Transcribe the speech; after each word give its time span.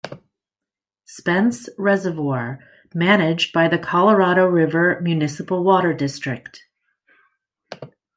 Spence 1.05 1.69
Reservoir, 1.77 2.57
managed 2.91 3.53
by 3.53 3.67
the 3.67 3.77
Colorado 3.77 4.47
River 4.47 4.99
Municipal 4.99 5.63
Water 5.63 5.93
District. 5.93 6.63